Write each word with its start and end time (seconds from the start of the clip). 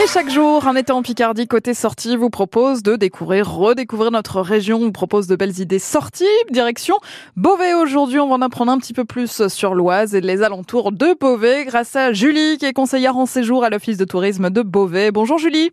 Et 0.00 0.06
chaque 0.06 0.30
jour, 0.30 0.64
un 0.68 0.76
été 0.76 0.92
en 0.92 1.02
Picardie 1.02 1.48
côté 1.48 1.74
sortie 1.74 2.14
vous 2.14 2.30
propose 2.30 2.84
de 2.84 2.94
découvrir, 2.94 3.52
redécouvrir 3.52 4.12
notre 4.12 4.40
région, 4.40 4.78
vous 4.78 4.92
propose 4.92 5.26
de 5.26 5.34
belles 5.34 5.58
idées 5.58 5.80
sorties, 5.80 6.24
direction 6.52 6.94
Beauvais 7.36 7.74
aujourd'hui. 7.74 8.20
On 8.20 8.28
va 8.28 8.36
en 8.36 8.42
apprendre 8.42 8.70
un 8.70 8.78
petit 8.78 8.92
peu 8.92 9.04
plus 9.04 9.48
sur 9.48 9.74
l'Oise 9.74 10.14
et 10.14 10.20
les 10.20 10.44
alentours 10.44 10.92
de 10.92 11.16
Beauvais 11.18 11.64
grâce 11.64 11.96
à 11.96 12.12
Julie 12.12 12.58
qui 12.58 12.66
est 12.66 12.72
conseillère 12.72 13.16
en 13.16 13.26
séjour 13.26 13.64
à 13.64 13.70
l'Office 13.70 13.96
de 13.96 14.04
tourisme 14.04 14.50
de 14.50 14.62
Beauvais. 14.62 15.10
Bonjour 15.10 15.38
Julie. 15.38 15.72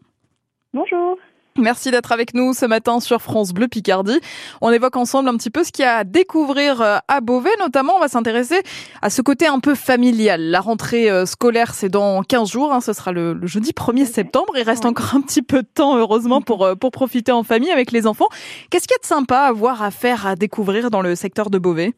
Bonjour. 0.74 1.20
Merci 1.58 1.90
d'être 1.90 2.12
avec 2.12 2.34
nous 2.34 2.52
ce 2.52 2.66
matin 2.66 3.00
sur 3.00 3.22
France 3.22 3.54
Bleu 3.54 3.70
Picardie. 3.70 4.20
On 4.62 4.72
évoque 4.72 4.98
ensemble 4.98 5.30
un 5.30 5.38
petit 5.38 5.50
peu 5.50 5.64
ce 5.64 5.72
qu'il 5.72 5.86
y 5.86 5.88
a 5.88 6.00
à 6.00 6.04
découvrir 6.04 6.82
euh, 6.82 6.98
à 7.08 7.22
Beauvais. 7.22 7.50
Notamment, 7.60 7.94
on 7.96 8.00
va 8.02 8.10
s'intéresser 8.10 8.58
à 9.02 9.10
ce 9.10 9.22
côté 9.22 9.48
un 9.48 9.62
peu 9.62 9.74
familial. 9.74 10.42
La 10.42 10.60
rentrée 10.60 11.10
euh, 11.10 11.26
scolaire, 11.26 11.74
c'est 11.74 11.88
dans 11.88 12.24
15 12.24 12.52
jours. 12.52 12.74
Hein, 12.74 12.82
ce 12.82 12.92
sera 12.92 13.14
le, 13.14 13.40
jeudi 13.44 13.72
1er 13.72 14.04
septembre. 14.04 14.52
Il 14.58 14.64
reste 14.64 14.86
encore 14.86 15.16
un 15.16 15.22
petit 15.22 15.42
peu 15.42 15.62
de 15.62 15.68
temps, 15.68 15.96
heureusement, 15.96 16.42
pour, 16.42 16.66
euh, 16.66 16.76
pour 16.76 16.92
profiter 16.92 17.32
en 17.32 17.44
famille 17.44 17.72
avec 17.72 17.94
les 17.94 18.06
enfants. 18.06 18.28
Qu'est-ce 18.70 18.86
qu'il 18.86 18.96
y 18.96 19.00
a 19.00 19.04
de 19.04 19.06
sympa 19.06 19.38
à 19.38 19.54
voir, 19.54 19.82
à 19.82 19.92
faire, 19.92 20.28
à 20.28 20.36
découvrir 20.36 20.92
dans 20.92 21.02
le 21.02 21.16
secteur 21.16 21.50
de 21.50 21.58
Beauvais? 21.58 21.94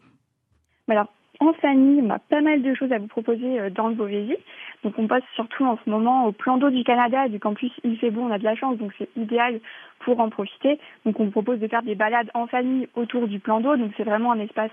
Alors, 0.87 1.07
en 1.39 1.53
famille, 1.53 1.99
on 2.03 2.11
a 2.11 2.19
pas 2.19 2.41
mal 2.41 2.61
de 2.61 2.75
choses 2.75 2.91
à 2.91 2.99
vous 2.99 3.07
proposer 3.07 3.71
dans 3.71 3.87
le 3.87 3.95
Beauvaisis. 3.95 4.37
Donc 4.83 4.93
on 4.97 5.07
passe 5.07 5.23
surtout 5.35 5.65
en 5.65 5.77
ce 5.83 5.89
moment 5.89 6.25
au 6.25 6.31
plan 6.31 6.57
d'eau 6.57 6.69
du 6.69 6.83
Canada, 6.83 7.25
qu'en 7.41 7.53
plus 7.53 7.71
il 7.83 7.97
fait 7.97 8.11
beau, 8.11 8.21
on 8.21 8.31
a 8.31 8.37
de 8.37 8.43
la 8.43 8.55
chance, 8.55 8.77
donc 8.77 8.93
c'est 8.97 9.09
idéal 9.17 9.59
pour 9.99 10.19
en 10.19 10.29
profiter. 10.29 10.79
Donc 11.05 11.19
on 11.19 11.29
propose 11.29 11.59
de 11.59 11.67
faire 11.67 11.81
des 11.81 11.95
balades 11.95 12.29
en 12.33 12.47
famille 12.47 12.87
autour 12.95 13.27
du 13.27 13.39
plan 13.39 13.59
d'eau. 13.59 13.75
Donc 13.75 13.91
c'est 13.97 14.03
vraiment 14.03 14.31
un 14.31 14.39
espace 14.39 14.71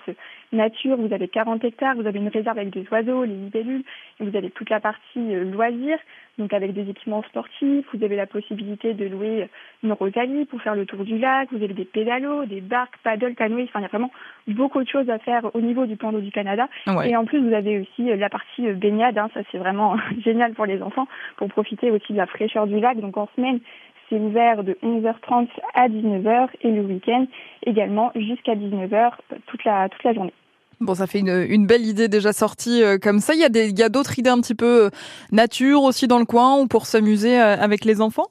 nature. 0.52 0.96
Vous 0.96 1.12
avez 1.12 1.28
40 1.28 1.64
hectares, 1.64 1.96
vous 1.96 2.06
avez 2.06 2.18
une 2.18 2.28
réserve 2.28 2.58
avec 2.58 2.70
des 2.70 2.86
oiseaux, 2.90 3.24
les 3.24 3.34
libellules, 3.34 3.84
et 4.20 4.24
vous 4.24 4.36
avez 4.36 4.50
toute 4.50 4.70
la 4.70 4.80
partie 4.80 5.34
euh, 5.34 5.44
loisirs, 5.44 5.98
donc 6.38 6.52
avec 6.52 6.72
des 6.72 6.88
équipements 6.88 7.22
sportifs. 7.22 7.86
Vous 7.92 8.04
avez 8.04 8.16
la 8.16 8.26
possibilité 8.26 8.94
de 8.94 9.06
louer 9.06 9.48
une 9.82 9.92
rosalie 9.92 10.44
pour 10.46 10.60
faire 10.62 10.74
le 10.74 10.86
tour 10.86 11.04
du 11.04 11.18
lac. 11.18 11.48
Vous 11.52 11.62
avez 11.62 11.74
des 11.74 11.84
pédalos, 11.84 12.46
des 12.46 12.60
barques, 12.60 12.96
paddle, 13.02 13.34
canoës. 13.34 13.64
Enfin, 13.64 13.80
il 13.80 13.82
y 13.82 13.86
a 13.86 13.88
vraiment 13.88 14.10
beaucoup 14.48 14.82
de 14.82 14.88
choses 14.88 15.08
à 15.10 15.18
faire 15.18 15.54
au 15.54 15.60
niveau 15.60 15.86
du 15.86 15.96
plan 15.96 16.12
d'eau 16.12 16.20
du 16.20 16.30
Canada. 16.30 16.68
Et 17.04 17.16
en 17.16 17.24
plus, 17.24 17.40
vous 17.40 17.54
avez 17.54 17.80
aussi 17.80 18.10
euh, 18.10 18.16
la 18.16 18.28
partie 18.28 18.66
euh, 18.66 18.74
baignade. 18.74 19.16
Hein. 19.18 19.30
Ça, 19.34 19.40
c'est 19.52 19.58
vraiment 19.58 19.96
génial 20.24 20.54
pour 20.54 20.66
les 20.66 20.82
enfants 20.82 21.06
pour 21.36 21.48
profiter 21.48 21.90
aussi 21.90 22.12
de 22.12 22.18
la 22.18 22.26
fraîcheur 22.26 22.66
du 22.66 22.80
lac. 22.80 22.98
Donc 22.98 23.16
en 23.16 23.28
semaine, 23.36 23.60
c'est 24.08 24.18
ouvert 24.18 24.64
de 24.64 24.76
11h30 24.82 25.48
à 25.74 25.88
19h 25.88 26.48
et 26.60 26.70
le 26.70 26.82
week-end 26.82 27.26
également 27.64 28.12
jusqu'à 28.14 28.54
19h 28.54 29.12
toute 29.46 29.64
la, 29.64 29.88
toute 29.88 30.04
la 30.04 30.12
journée. 30.12 30.34
Bon, 30.80 30.94
ça 30.94 31.06
fait 31.06 31.20
une, 31.20 31.66
belle 31.66 31.86
idée 31.86 32.08
déjà 32.08 32.32
sortie 32.32 32.82
euh, 32.82 32.98
comme 32.98 33.18
ça. 33.18 33.34
Il 33.34 33.40
y 33.40 33.44
a 33.44 33.48
des, 33.48 33.72
d'autres 33.88 34.18
idées 34.18 34.30
un 34.30 34.40
petit 34.40 34.54
peu 34.54 34.86
euh, 34.86 34.90
nature 35.32 35.82
aussi 35.82 36.08
dans 36.08 36.18
le 36.18 36.24
coin 36.24 36.60
ou 36.60 36.66
pour 36.66 36.86
s'amuser 36.86 37.40
euh, 37.40 37.56
avec 37.56 37.84
les 37.84 38.00
enfants? 38.00 38.26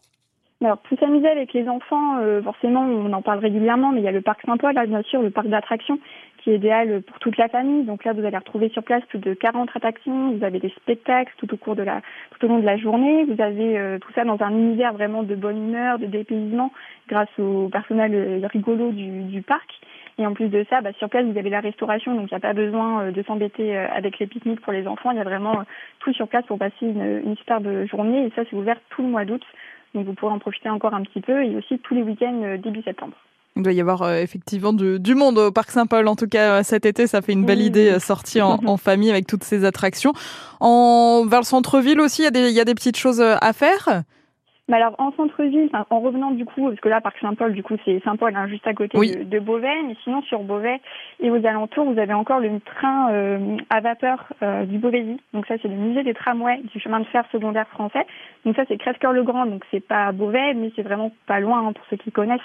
Alors, 0.63 0.77
pour 0.77 0.97
s'amuser 0.97 1.27
avec 1.27 1.51
les 1.51 1.67
enfants, 1.67 2.19
forcément, 2.41 2.83
on 2.83 3.11
en 3.11 3.21
parle 3.21 3.39
régulièrement, 3.39 3.91
mais 3.91 3.99
il 3.99 4.05
y 4.05 4.07
a 4.07 4.13
le 4.13 4.21
parc 4.21 4.43
Saint-Paul, 4.45 4.73
là, 4.73 4.85
bien 4.85 5.01
sûr, 5.01 5.21
le 5.21 5.29
parc 5.29 5.47
d'attractions, 5.47 5.99
qui 6.37 6.51
est 6.51 6.55
idéal 6.55 7.01
pour 7.01 7.19
toute 7.19 7.35
la 7.35 7.49
famille. 7.49 7.83
Donc 7.83 8.05
là, 8.05 8.13
vous 8.13 8.23
allez 8.23 8.37
retrouver 8.37 8.69
sur 8.69 8.81
place 8.81 9.03
plus 9.09 9.19
de 9.19 9.33
40 9.33 9.71
attractions. 9.75 10.31
Vous 10.31 10.41
avez 10.41 10.59
des 10.59 10.69
spectacles 10.69 11.33
tout 11.35 11.53
au 11.53 11.57
long 12.47 12.59
de 12.59 12.65
la 12.65 12.77
journée. 12.77 13.25
Vous 13.25 13.41
avez 13.41 13.97
tout 13.99 14.13
ça 14.15 14.23
dans 14.23 14.41
un 14.41 14.51
univers 14.51 14.93
vraiment 14.93 15.23
de 15.23 15.35
bonne 15.35 15.57
humeur, 15.57 15.99
de 15.99 16.05
dépaysement, 16.05 16.71
grâce 17.09 17.27
au 17.39 17.67
personnel 17.67 18.45
rigolo 18.45 18.91
du 18.93 19.41
parc. 19.41 19.69
Et 20.17 20.27
en 20.27 20.33
plus 20.33 20.49
de 20.49 20.65
ça, 20.69 20.81
bah, 20.81 20.91
sur 20.99 21.09
place, 21.09 21.25
vous 21.25 21.37
avez 21.37 21.49
la 21.49 21.59
restauration, 21.59 22.13
donc 22.15 22.29
il 22.29 22.33
n'y 22.33 22.37
a 22.37 22.39
pas 22.39 22.53
besoin 22.53 23.03
euh, 23.03 23.11
de 23.11 23.23
s'embêter 23.23 23.75
avec 23.75 24.19
les 24.19 24.27
pique-niques 24.27 24.61
pour 24.61 24.73
les 24.73 24.87
enfants. 24.87 25.11
Il 25.11 25.17
y 25.17 25.21
a 25.21 25.23
vraiment 25.23 25.63
tout 25.99 26.13
sur 26.13 26.27
place 26.27 26.45
pour 26.45 26.59
passer 26.59 26.75
une, 26.81 27.21
une 27.25 27.35
superbe 27.37 27.85
journée. 27.85 28.25
Et 28.25 28.31
ça, 28.35 28.43
c'est 28.49 28.55
ouvert 28.55 28.77
tout 28.89 29.01
le 29.01 29.09
mois 29.09 29.25
d'août. 29.25 29.43
Donc 29.93 30.05
vous 30.05 30.13
pourrez 30.13 30.33
en 30.33 30.39
profiter 30.39 30.69
encore 30.69 30.93
un 30.93 31.03
petit 31.03 31.21
peu 31.21 31.43
et 31.43 31.55
aussi 31.55 31.79
tous 31.79 31.93
les 31.93 32.01
week-ends 32.01 32.57
début 32.61 32.81
septembre. 32.81 33.15
Il 33.55 33.61
doit 33.61 33.73
y 33.73 33.81
avoir 33.81 34.01
euh, 34.01 34.17
effectivement 34.17 34.73
du, 34.73 34.99
du, 34.99 35.13
monde 35.13 35.37
au 35.37 35.51
Parc 35.51 35.69
Saint-Paul. 35.69 36.07
En 36.07 36.15
tout 36.15 36.27
cas, 36.27 36.59
euh, 36.59 36.63
cet 36.63 36.87
été, 36.87 37.05
ça 37.05 37.21
fait 37.21 37.33
une 37.33 37.45
belle 37.45 37.61
idée 37.61 37.91
euh, 37.91 37.99
sortie 37.99 38.41
en, 38.41 38.57
en, 38.65 38.77
famille 38.77 39.11
avec 39.11 39.27
toutes 39.27 39.43
ces 39.43 39.63
attractions. 39.63 40.13
En, 40.59 41.25
vers 41.27 41.41
le 41.41 41.45
centre-ville 41.45 41.99
aussi, 41.99 42.23
il 42.23 42.25
y, 42.25 42.27
a 42.27 42.31
des, 42.31 42.49
il 42.49 42.55
y 42.55 42.59
a 42.59 42.65
des 42.65 42.73
petites 42.73 42.97
choses 42.97 43.21
à 43.21 43.53
faire 43.53 44.03
mais 44.69 44.77
alors 44.77 44.95
en 44.97 45.11
centre-ville, 45.11 45.69
en 45.89 45.99
revenant 45.99 46.31
du 46.31 46.45
coup, 46.45 46.69
parce 46.69 46.79
que 46.79 46.87
là 46.87 47.01
Parc 47.01 47.17
Saint-Paul, 47.19 47.51
du 47.51 47.63
coup 47.63 47.75
c'est 47.83 48.01
Saint-Paul 48.05 48.33
hein, 48.33 48.47
juste 48.47 48.65
à 48.65 48.73
côté 48.73 48.97
de, 48.97 49.23
de, 49.23 49.39
Beauvais, 49.39 49.81
mais 49.85 49.95
sinon 50.05 50.21
sur 50.21 50.41
Beauvais 50.43 50.79
et 51.19 51.29
aux 51.29 51.45
alentours, 51.45 51.83
vous 51.83 51.99
avez 51.99 52.13
encore 52.13 52.39
le 52.39 52.61
train 52.61 53.11
euh, 53.11 53.57
à 53.69 53.81
vapeur 53.81 54.31
euh, 54.41 54.63
du 54.63 54.77
Beauvaisis. 54.77 55.19
Donc 55.33 55.47
ça 55.47 55.55
c'est 55.61 55.67
le 55.67 55.75
musée 55.75 56.03
des 56.03 56.13
tramways 56.13 56.61
du 56.73 56.79
chemin 56.79 57.01
de 57.01 57.05
fer 57.05 57.25
secondaire 57.33 57.67
français. 57.67 58.07
Donc 58.45 58.55
ça 58.55 58.63
c'est 58.69 58.77
Crèvecoeur-le-Grand, 58.77 59.47
donc 59.47 59.65
c'est 59.69 59.85
pas 59.85 60.13
Beauvais, 60.13 60.53
mais 60.53 60.71
c'est 60.77 60.81
vraiment 60.81 61.11
pas 61.27 61.41
loin 61.41 61.67
hein, 61.67 61.73
pour 61.73 61.85
ceux 61.89 61.97
qui 61.97 62.13
connaissent. 62.13 62.39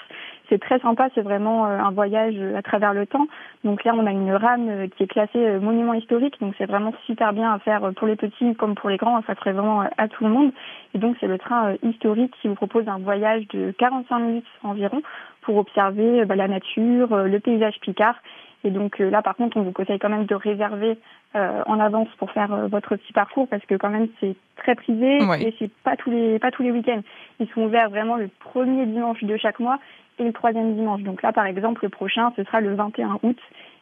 C'est 0.49 0.59
très 0.59 0.79
sympa, 0.79 1.07
c'est 1.15 1.21
vraiment 1.21 1.67
euh, 1.67 1.79
un 1.79 1.91
voyage 1.91 2.35
à 2.53 2.61
travers 2.61 2.93
le 2.93 3.05
temps. 3.05 3.27
Donc 3.63 3.85
là 3.85 3.93
on 3.95 4.05
a 4.05 4.11
une 4.11 4.33
rame 4.33 4.89
qui 4.97 5.03
est 5.03 5.07
classée 5.07 5.57
monument 5.61 5.93
historique, 5.93 6.37
donc 6.41 6.53
c'est 6.57 6.65
vraiment 6.65 6.93
super 7.05 7.31
bien 7.31 7.53
à 7.53 7.59
faire 7.59 7.93
pour 7.95 8.07
les 8.07 8.17
petits 8.17 8.55
comme 8.55 8.75
pour 8.75 8.89
les 8.89 8.97
grands, 8.97 9.21
ça 9.25 9.35
serait 9.35 9.53
vraiment 9.53 9.85
à 9.97 10.09
tout 10.09 10.25
le 10.25 10.31
monde. 10.31 10.51
Et 10.93 10.97
donc 10.97 11.15
c'est 11.21 11.27
le 11.27 11.37
train 11.37 11.75
historique 11.81 12.08
qui 12.41 12.47
vous 12.47 12.55
propose 12.55 12.87
un 12.87 12.99
voyage 12.99 13.47
de 13.49 13.71
45 13.77 14.19
minutes 14.19 14.45
environ 14.63 15.01
pour 15.41 15.57
observer 15.57 16.25
bah, 16.25 16.35
la 16.35 16.47
nature, 16.47 17.13
euh, 17.13 17.27
le 17.27 17.39
paysage 17.39 17.79
picard. 17.81 18.15
Et 18.63 18.71
donc 18.71 18.99
euh, 18.99 19.09
là, 19.09 19.21
par 19.21 19.35
contre, 19.35 19.57
on 19.57 19.61
vous 19.61 19.71
conseille 19.71 19.99
quand 19.99 20.09
même 20.09 20.25
de 20.25 20.35
réserver 20.35 20.97
euh, 21.35 21.61
en 21.65 21.79
avance 21.79 22.07
pour 22.17 22.31
faire 22.31 22.67
votre 22.69 22.95
petit 22.95 23.13
parcours 23.13 23.47
parce 23.47 23.65
que 23.65 23.75
quand 23.75 23.89
même 23.89 24.07
c'est 24.19 24.35
très 24.57 24.75
prisé 24.75 25.19
et 25.39 25.53
c'est 25.59 25.71
pas 25.83 25.95
tous 25.95 26.09
les 26.09 26.39
pas 26.39 26.51
tous 26.51 26.63
les 26.63 26.71
week-ends. 26.71 27.01
Ils 27.39 27.47
sont 27.49 27.61
ouverts 27.61 27.89
vraiment 27.89 28.15
le 28.15 28.29
premier 28.39 28.85
dimanche 28.85 29.23
de 29.23 29.37
chaque 29.37 29.59
mois 29.59 29.79
et 30.19 30.23
le 30.23 30.33
troisième 30.33 30.75
dimanche. 30.75 31.01
Donc 31.01 31.21
là, 31.21 31.31
par 31.31 31.45
exemple, 31.45 31.83
le 31.83 31.89
prochain, 31.89 32.31
ce 32.35 32.43
sera 32.43 32.61
le 32.61 32.75
21 32.75 33.19
août 33.23 33.37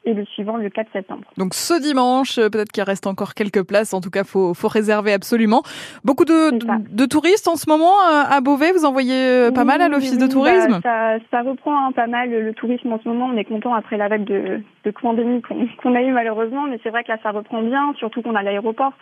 et 0.05 0.13
le 0.13 0.23
suivant 0.25 0.55
le 0.55 0.69
4 0.69 0.89
septembre. 0.93 1.23
Donc 1.37 1.53
ce 1.53 1.81
dimanche, 1.81 2.37
euh, 2.37 2.49
peut-être 2.49 2.71
qu'il 2.71 2.83
reste 2.83 3.07
encore 3.07 3.33
quelques 3.33 3.63
places. 3.63 3.93
En 3.93 3.99
tout 3.99 4.09
cas, 4.09 4.23
faut 4.23 4.53
faut 4.53 4.69
réserver 4.69 5.11
absolument. 5.11 5.63
Beaucoup 6.05 6.23
de, 6.23 6.51
de, 6.51 7.05
touristes 7.05 7.47
en 7.47 7.55
ce 7.55 7.69
moment 7.69 7.91
euh, 8.09 8.23
à 8.29 8.39
Beauvais. 8.39 8.71
Vous 8.71 8.85
envoyez 8.85 9.27
euh, 9.27 9.51
pas 9.51 9.65
mal 9.65 9.81
à 9.81 9.89
l'office 9.89 10.17
de 10.17 10.27
tourisme. 10.27 10.79
Bah, 10.81 10.81
ça, 10.83 11.17
ça, 11.29 11.41
reprend 11.41 11.87
hein, 11.87 11.91
pas 11.91 12.07
mal 12.07 12.29
le 12.29 12.53
tourisme 12.53 12.93
en 12.93 12.99
ce 13.03 13.09
moment. 13.09 13.25
On 13.33 13.37
est 13.37 13.43
content 13.43 13.73
après 13.73 13.97
la 13.97 14.07
vague 14.07 14.23
de, 14.23 14.61
de 14.85 14.91
pandémie 14.91 15.41
qu'on 15.41 15.95
a 15.95 16.01
eu 16.01 16.11
malheureusement, 16.13 16.67
mais 16.67 16.79
c'est 16.83 16.89
vrai 16.89 17.03
que 17.03 17.11
là 17.11 17.17
ça 17.21 17.31
reprend 17.37 17.61
bien, 17.61 17.93
surtout 17.97 18.21
qu'on 18.21 18.35
a 18.35 18.43
l'aéroport 18.43 18.93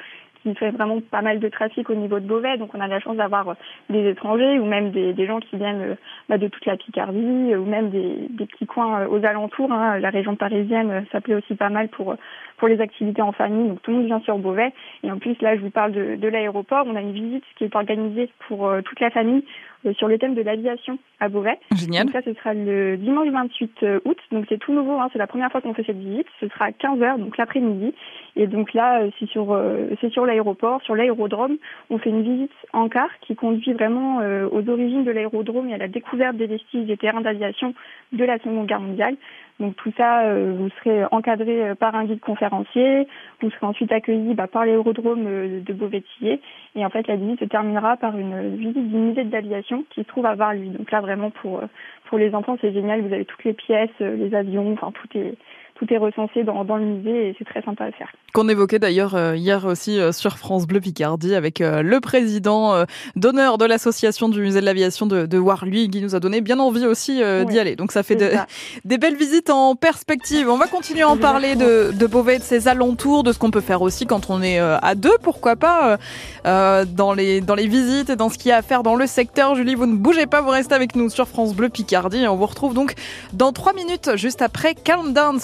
qui 0.45 0.53
fait 0.53 0.69
vraiment 0.69 1.01
pas 1.01 1.23
mal 1.23 1.39
de 1.39 1.49
trafic 1.49 1.89
au 1.89 1.95
niveau 1.95 2.19
de 2.19 2.27
Beauvais. 2.27 2.57
Donc 2.57 2.75
on 2.75 2.79
a 2.79 2.87
la 2.87 2.99
chance 2.99 3.17
d'avoir 3.17 3.55
des 3.89 4.07
étrangers 4.09 4.59
ou 4.59 4.65
même 4.65 4.91
des, 4.91 5.25
gens 5.25 5.39
qui 5.39 5.57
viennent 5.57 5.97
bah, 6.29 6.37
de 6.37 6.47
toute 6.47 6.65
la 6.67 6.77
Picardie 6.77 7.55
ou 7.55 7.65
même 7.65 7.89
des, 7.89 8.29
petits 8.37 8.67
coins 8.67 9.07
aux 9.07 9.25
alentours. 9.25 9.71
Hein. 9.71 9.97
La 9.99 10.11
région 10.11 10.35
parisienne 10.35 11.03
euh, 11.13 11.19
plaît 11.19 11.35
aussi 11.35 11.55
pas 11.55 11.69
mal 11.69 11.89
pour 11.89 12.15
pour 12.57 12.67
les 12.67 12.79
activités 12.79 13.21
en 13.21 13.31
famille. 13.31 13.69
Donc 13.69 13.81
tout 13.81 13.91
le 13.91 13.97
monde 13.97 14.05
vient 14.05 14.21
sur 14.21 14.37
Beauvais. 14.37 14.71
Et 15.03 15.11
en 15.11 15.17
plus 15.17 15.35
là, 15.41 15.55
je 15.55 15.61
vous 15.61 15.71
parle 15.71 15.91
de, 15.91 16.15
de 16.15 16.27
l'aéroport. 16.27 16.85
On 16.87 16.95
a 16.95 17.01
une 17.01 17.13
visite 17.13 17.43
qui 17.57 17.63
est 17.63 17.75
organisée 17.75 18.29
pour 18.47 18.67
euh, 18.67 18.81
toute 18.81 18.99
la 18.99 19.09
famille 19.09 19.43
euh, 19.43 19.74
sur 19.93 20.07
le 20.07 20.17
thème 20.17 20.35
de 20.35 20.41
l'aviation 20.41 20.97
à 21.19 21.29
Beauvais. 21.29 21.59
Génial. 21.75 22.05
Donc 22.05 22.13
ça, 22.13 22.21
ce 22.23 22.33
sera 22.33 22.53
le 22.53 22.97
dimanche 22.97 23.29
28 23.29 23.85
août. 24.05 24.17
Donc 24.31 24.45
c'est 24.49 24.57
tout 24.57 24.73
nouveau. 24.73 24.99
Hein. 24.99 25.09
C'est 25.13 25.19
la 25.19 25.27
première 25.27 25.51
fois 25.51 25.61
qu'on 25.61 25.73
fait 25.73 25.85
cette 25.85 25.97
visite. 25.97 26.27
Ce 26.39 26.47
sera 26.47 26.65
à 26.65 26.71
15 26.71 26.99
h 26.99 27.19
donc 27.19 27.37
l'après-midi. 27.37 27.93
Et 28.35 28.47
donc 28.47 28.73
là, 28.73 29.01
c'est 29.19 29.29
sur 29.29 29.57
c'est 30.01 30.11
sur 30.11 30.25
l'aéroport, 30.25 30.81
sur 30.81 30.95
l'aérodrome. 30.95 31.57
On 31.89 31.97
fait 31.97 32.09
une 32.09 32.23
visite 32.23 32.51
en 32.73 32.89
car 32.89 33.09
qui 33.21 33.35
conduit 33.35 33.73
vraiment 33.73 34.17
aux 34.51 34.69
origines 34.69 35.05
de 35.05 35.11
l'aérodrome 35.11 35.69
et 35.69 35.73
à 35.73 35.77
la 35.77 35.87
découverte 35.87 36.35
des 36.35 36.47
vestiges 36.47 36.85
des 36.85 36.97
terrains 36.97 37.21
d'aviation 37.21 37.73
de 38.11 38.23
la 38.25 38.37
Seconde 38.39 38.67
Guerre 38.67 38.81
mondiale. 38.81 39.15
Donc 39.59 39.75
tout 39.77 39.91
ça, 39.95 40.23
euh, 40.23 40.53
vous 40.57 40.69
serez 40.79 41.05
encadré 41.11 41.69
euh, 41.69 41.75
par 41.75 41.95
un 41.95 42.03
guide 42.03 42.19
conférencier, 42.19 43.07
vous 43.41 43.49
serez 43.51 43.65
ensuite 43.65 43.91
accueilli 43.91 44.33
bah, 44.33 44.47
par 44.47 44.65
l'aérodrome 44.65 45.25
euh, 45.25 45.61
de 45.61 45.73
Beauvais-Tillé, 45.73 46.41
et 46.75 46.85
en 46.85 46.89
fait 46.89 47.07
la 47.07 47.15
visite 47.15 47.39
se 47.39 47.45
terminera 47.45 47.95
par 47.95 48.17
une 48.17 48.57
visite 48.57 48.89
du 48.89 48.97
musée 48.97 49.23
de 49.23 49.31
l'aviation 49.31 49.85
qui 49.91 50.01
se 50.01 50.07
trouve 50.07 50.25
à 50.25 50.35
Varluy. 50.35 50.69
Donc 50.69 50.91
là 50.91 50.99
vraiment 50.99 51.29
pour 51.29 51.61
pour 52.09 52.17
les 52.17 52.35
enfants 52.35 52.57
c'est 52.59 52.73
génial, 52.73 53.01
vous 53.01 53.13
avez 53.13 53.23
toutes 53.23 53.45
les 53.45 53.53
pièces, 53.53 53.97
les 53.99 54.35
avions, 54.35 54.73
enfin 54.73 54.91
tout 54.91 55.17
est 55.17 55.35
tout 55.75 55.85
est 55.91 55.97
recensé 55.97 56.43
dans, 56.43 56.63
dans 56.63 56.77
le 56.77 56.85
musée 56.85 57.29
et 57.29 57.35
c'est 57.37 57.45
très 57.45 57.61
sympa 57.61 57.85
à 57.85 57.91
faire. 57.91 58.11
Qu'on 58.33 58.49
évoquait 58.49 58.79
d'ailleurs 58.79 59.15
euh, 59.15 59.35
hier 59.35 59.65
aussi 59.65 59.99
euh, 59.99 60.11
sur 60.11 60.37
France 60.37 60.67
Bleu 60.67 60.79
Picardie 60.79 61.35
avec 61.35 61.61
euh, 61.61 61.81
le 61.81 61.99
président 61.99 62.85
d'honneur 63.15 63.57
de 63.57 63.65
l'association 63.65 64.29
du 64.29 64.41
musée 64.41 64.61
de 64.61 64.65
l'aviation 64.65 65.05
de, 65.05 65.25
de 65.25 65.37
Warluy 65.37 65.89
qui 65.89 66.01
nous 66.01 66.15
a 66.15 66.19
donné 66.19 66.41
bien 66.41 66.59
envie 66.59 66.85
aussi 66.85 67.21
d'y 67.45 67.59
aller. 67.59 67.75
Donc 67.75 67.91
ça 67.91 68.03
fait 68.03 68.15
de, 68.15 68.31
des 68.85 68.97
belles 68.97 69.15
visites 69.15 69.49
en 69.49 69.75
perspective. 69.75 70.49
On 70.49 70.57
va 70.57 70.67
continuer 70.67 71.01
à 71.01 71.09
en 71.09 71.17
parler 71.17 71.55
de, 71.55 71.91
de 71.91 72.07
Beauvais, 72.07 72.37
de 72.37 72.43
ses 72.43 72.67
alentours, 72.67 73.23
de 73.23 73.31
ce 73.31 73.39
qu'on 73.39 73.51
peut 73.51 73.61
faire 73.61 73.81
aussi 73.81 74.05
quand 74.05 74.29
on 74.29 74.41
est 74.41 74.59
à 74.59 74.95
deux, 74.95 75.17
pourquoi 75.21 75.55
pas, 75.55 75.97
dans, 76.43 77.13
les, 77.13 77.41
dans 77.41 77.55
les 77.55 77.67
visites 77.67 78.09
et 78.09 78.15
dans 78.15 78.29
ce 78.29 78.37
qu'il 78.37 78.49
y 78.49 78.51
a 78.51 78.57
à 78.57 78.61
faire 78.61 78.83
dans 78.83 78.95
le 78.95 79.07
secteur. 79.07 79.55
Julie, 79.55 79.75
vous 79.75 79.85
ne 79.85 79.95
bougez 79.95 80.25
pas, 80.25 80.41
vous 80.41 80.49
restez 80.49 80.75
avec 80.75 80.95
nous 80.95 81.09
sur 81.09 81.27
France 81.27 81.55
Bleu 81.55 81.69
Picardie 81.69 82.25
on 82.27 82.35
vous 82.35 82.45
retrouve 82.45 82.73
donc 82.73 82.93
dans 83.33 83.51
trois 83.51 83.73
minutes 83.73 84.11
juste 84.15 84.41
après 84.41 84.75
Countdown. 84.75 85.39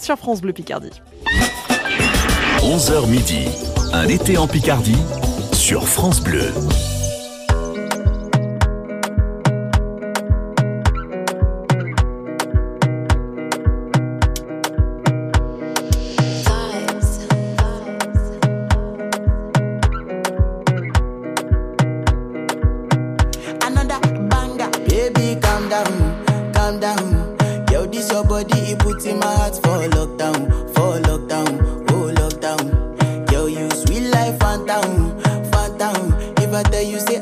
Sur 0.00 0.16
France 0.18 0.40
Bleu 0.40 0.52
Picardie. 0.52 1.02
11h 2.60 3.08
midi, 3.08 3.48
un 3.92 4.06
été 4.06 4.38
en 4.38 4.46
Picardie 4.46 4.96
sur 5.52 5.88
France 5.88 6.20
Bleu. 6.20 6.52
You 36.84 37.00
say 37.00 37.13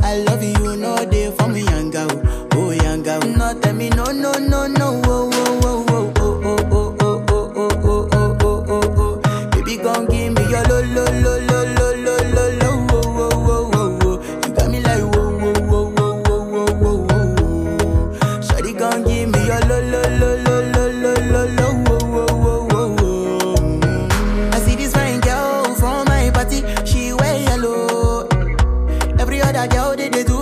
I 29.63 29.69
girl, 29.69 29.95
they, 29.95 30.09
they 30.09 30.25
do 30.25 30.42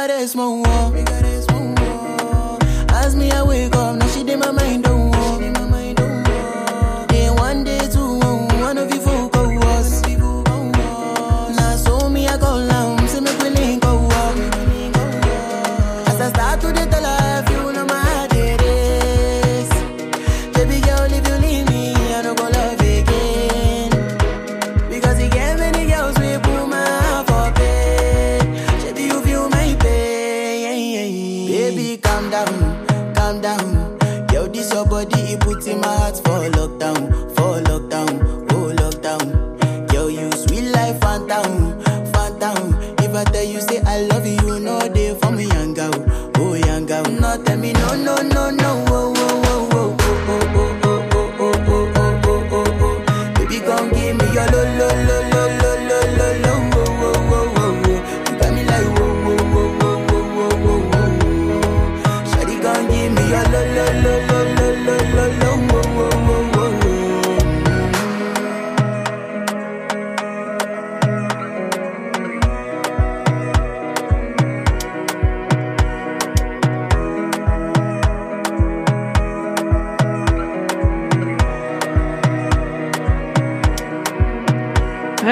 got 0.00 0.22
a 0.22 0.26
small. 0.26 1.19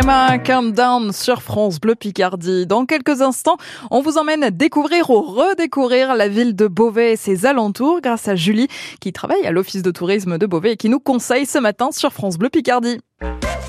Countdown 0.01 1.13
sur 1.13 1.43
France 1.43 1.81
Bleu 1.81 1.95
Picardie. 1.95 2.67
Dans 2.67 2.87
quelques 2.87 3.21
instants, 3.21 3.57
on 3.91 4.01
vous 4.01 4.17
emmène 4.17 4.51
découvrir 4.51 5.11
ou 5.11 5.23
redécouvrir 5.23 6.15
la 6.15 6.29
ville 6.29 6.55
de 6.55 6.69
Beauvais 6.69 7.13
et 7.13 7.17
ses 7.17 7.47
alentours 7.47 8.01
grâce 8.01 8.29
à 8.29 8.37
Julie 8.37 8.69
qui 9.01 9.13
travaille 9.13 9.45
à 9.45 9.51
l'office 9.51 9.83
de 9.83 9.91
tourisme 9.91 10.39
de 10.39 10.47
Beauvais 10.47 10.73
et 10.73 10.77
qui 10.77 10.89
nous 10.89 11.01
conseille 11.01 11.47
ce 11.47 11.59
matin 11.59 11.89
sur 11.91 12.13
France 12.13 12.39
Bleu 12.39 12.49
Picardie. 12.49 13.01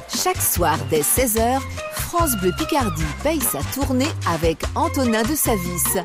Chaque 0.08 0.42
soir 0.42 0.78
dès 0.90 1.02
16h, 1.02 1.60
France 1.94 2.36
Bleu 2.42 2.52
Picardie 2.58 3.04
paye 3.24 3.42
sa 3.42 3.60
tournée 3.74 4.10
avec 4.32 4.60
Antonin 4.76 5.24
de 5.24 5.36
Savis. 5.36 6.04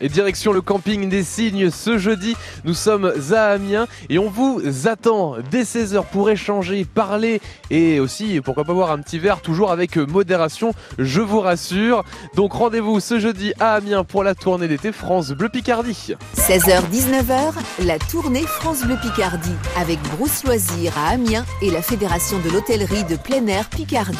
Et 0.00 0.08
direction 0.08 0.52
le 0.52 0.60
camping 0.60 1.08
des 1.08 1.22
Cygnes 1.22 1.70
ce 1.70 1.98
jeudi. 1.98 2.36
Nous 2.64 2.74
sommes 2.74 3.12
à 3.32 3.44
Amiens 3.46 3.86
et 4.08 4.18
on 4.18 4.30
vous 4.30 4.62
attend 4.86 5.36
dès 5.50 5.62
16h 5.62 6.04
pour 6.10 6.30
échanger, 6.30 6.84
parler 6.84 7.40
et 7.70 8.00
aussi 8.00 8.40
pourquoi 8.40 8.64
pas 8.64 8.72
boire 8.72 8.90
un 8.90 8.98
petit 8.98 9.18
verre 9.18 9.40
toujours 9.40 9.70
avec 9.70 9.96
modération, 9.96 10.72
je 10.98 11.20
vous 11.20 11.40
rassure. 11.40 12.04
Donc 12.34 12.52
rendez-vous 12.52 13.00
ce 13.00 13.18
jeudi 13.18 13.52
à 13.60 13.74
Amiens 13.74 14.04
pour 14.04 14.24
la 14.24 14.34
tournée 14.34 14.68
d'été 14.68 14.92
France 14.92 15.30
Bleu 15.30 15.48
Picardie. 15.48 16.14
16h-19h, 16.36 17.52
la 17.84 17.98
tournée 17.98 18.42
France 18.42 18.82
Bleu 18.82 18.96
Picardie 19.00 19.54
avec 19.76 20.00
Brousse 20.16 20.44
Loisirs 20.44 20.96
à 20.98 21.10
Amiens 21.10 21.44
et 21.62 21.70
la 21.70 21.82
Fédération 21.82 22.38
de 22.38 22.50
l'hôtellerie 22.50 23.04
de 23.04 23.16
plein 23.16 23.46
air 23.46 23.68
Picardie. 23.68 24.16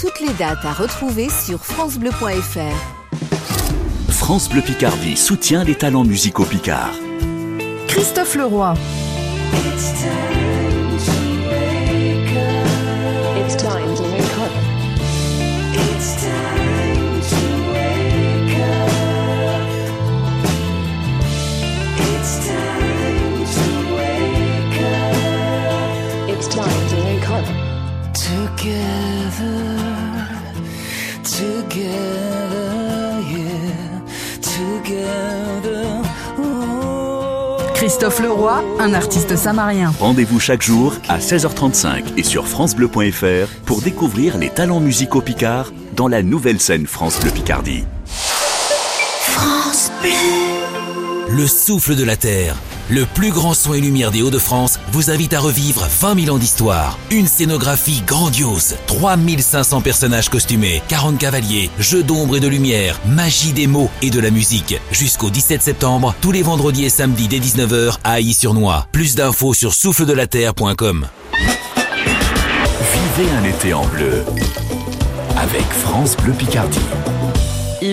Toutes 0.00 0.20
les 0.20 0.32
dates 0.34 0.64
à 0.64 0.72
retrouver 0.72 1.28
sur 1.28 1.64
francebleu.fr. 1.64 3.61
France 4.24 4.48
Bleu 4.48 4.62
Picardie 4.62 5.16
soutient 5.16 5.64
les 5.64 5.74
talents 5.74 6.04
musicaux 6.04 6.44
picards. 6.44 6.94
Christophe 7.88 8.36
Leroy. 8.36 8.72
Christophe 37.74 38.20
Leroy, 38.20 38.62
un 38.78 38.94
artiste 38.94 39.34
samarien. 39.34 39.92
Rendez-vous 39.98 40.38
chaque 40.38 40.62
jour 40.62 40.94
à 41.08 41.18
16h35 41.18 42.16
et 42.16 42.22
sur 42.22 42.46
francebleu.fr 42.46 43.48
pour 43.64 43.82
découvrir 43.82 44.38
les 44.38 44.50
talents 44.50 44.78
musicaux 44.78 45.20
picards 45.20 45.72
dans 45.96 46.06
la 46.06 46.22
nouvelle 46.22 46.60
scène 46.60 46.86
France 46.86 47.18
Bleu 47.18 47.32
Picardie. 47.32 47.84
France 48.06 49.90
Bleu. 50.00 51.36
Le 51.36 51.46
souffle 51.48 51.96
de 51.96 52.04
la 52.04 52.16
terre 52.16 52.54
le 52.92 53.06
plus 53.06 53.30
grand 53.30 53.54
son 53.54 53.72
et 53.72 53.80
lumière 53.80 54.10
des 54.10 54.20
Hauts-de-France, 54.20 54.78
vous 54.92 55.10
invite 55.10 55.32
à 55.32 55.40
revivre 55.40 55.86
20 56.00 56.24
000 56.24 56.36
ans 56.36 56.38
d'histoire. 56.38 56.98
Une 57.10 57.26
scénographie 57.26 58.02
grandiose, 58.06 58.76
3500 58.86 59.80
personnages 59.80 60.28
costumés, 60.28 60.82
40 60.88 61.16
cavaliers, 61.16 61.70
jeux 61.78 62.02
d'ombre 62.02 62.36
et 62.36 62.40
de 62.40 62.48
lumière, 62.48 63.00
magie 63.06 63.54
des 63.54 63.66
mots 63.66 63.90
et 64.02 64.10
de 64.10 64.20
la 64.20 64.30
musique. 64.30 64.78
Jusqu'au 64.90 65.30
17 65.30 65.62
septembre, 65.62 66.14
tous 66.20 66.32
les 66.32 66.42
vendredis 66.42 66.84
et 66.84 66.90
samedis 66.90 67.28
dès 67.28 67.38
19h 67.38 67.96
à 68.04 68.18
Ailly-sur-Noix. 68.18 68.86
Plus 68.92 69.14
d'infos 69.14 69.54
sur 69.54 69.72
souffledelaterre.com. 69.72 71.06
Vivez 73.16 73.30
un 73.30 73.44
été 73.44 73.72
en 73.72 73.86
bleu 73.86 74.22
avec 75.38 75.64
France 75.64 76.14
Bleu 76.18 76.34
Picardie. 76.34 76.78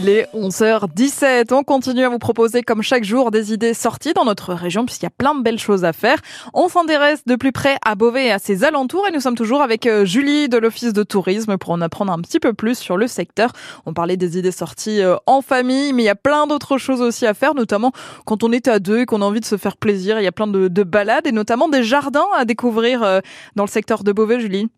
Il 0.02 0.08
est 0.08 0.30
11h17. 0.34 1.54
On 1.54 1.66
continue 1.66 2.06
à 2.06 2.10
vous 2.10 2.20
proposer, 2.20 2.64
comme 2.64 2.82
chaque 2.82 3.04
jour, 3.04 3.32
des 3.32 3.52
idées 3.52 3.74
sorties 3.74 4.14
dans 4.14 4.24
notre 4.24 4.54
région, 4.54 4.86
puisqu'il 4.86 5.04
y 5.04 5.08
a 5.08 5.10
plein 5.10 5.36
de 5.36 5.44
belles 5.44 5.60
choses 5.60 5.84
à 5.84 5.92
faire. 5.92 6.20
On 6.54 6.70
s'intéresse 6.70 7.26
de 7.26 7.36
plus 7.36 7.52
près 7.52 7.76
à 7.84 7.96
Beauvais 7.96 8.28
et 8.28 8.32
à 8.32 8.40
ses 8.40 8.64
alentours, 8.64 9.06
et 9.10 9.12
nous 9.12 9.20
sommes 9.20 9.36
toujours 9.36 9.62
avec 9.62 9.86
euh, 9.88 10.06
Julie 10.06 10.48
de 10.48 10.58
l'Office 10.58 10.94
de 10.94 11.04
tourisme 11.04 11.58
pour 11.58 11.72
en 11.72 11.82
apprendre 11.82 12.14
un 12.14 12.22
petit 12.22 12.40
peu 12.40 12.54
plus 12.54 12.80
sur 12.80 12.96
le 12.96 13.08
secteur. 13.08 13.52
On 13.86 13.94
parlait 13.94 14.16
des 14.16 14.38
idées 14.38 14.54
sorties 14.54 15.02
euh, 15.02 15.18
en 15.26 15.42
famille, 15.42 15.92
mais 15.92 16.04
il 16.04 16.06
y 16.06 16.10
a 16.10 16.16
plein 16.16 16.48
d'autres 16.48 16.78
choses 16.78 17.02
aussi 17.02 17.26
à 17.26 17.34
faire, 17.34 17.54
notamment 17.54 17.92
quand 18.26 18.42
on 18.46 18.54
est 18.54 18.70
à 18.70 18.80
deux 18.80 19.00
et 19.00 19.06
qu'on 19.06 19.22
a 19.22 19.26
envie 19.26 19.42
de 19.42 19.46
se 19.46 19.58
faire 19.58 19.76
plaisir. 19.76 20.18
Il 20.22 20.24
y 20.24 20.28
a 20.28 20.32
plein 20.32 20.48
de, 20.48 20.70
de 20.70 20.84
balades 20.84 21.28
et 21.28 21.34
notamment 21.34 21.68
des 21.68 21.84
jardins 21.84 22.28
à 22.38 22.46
découvrir 22.46 23.04
euh, 23.04 23.20
dans 23.58 23.66
le 23.66 23.70
secteur 23.70 24.06
de 24.06 24.14
Beauvais, 24.14 24.40
Julie. 24.40 24.70